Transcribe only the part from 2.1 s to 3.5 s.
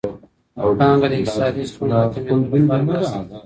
د کمېدو لپاره مرسته کوي.